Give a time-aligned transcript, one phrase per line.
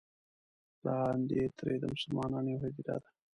[0.85, 3.09] لاندې ترې د مسلمانانو یوه هدیره ده.